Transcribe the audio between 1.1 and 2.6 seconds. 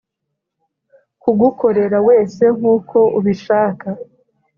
kugukorera wese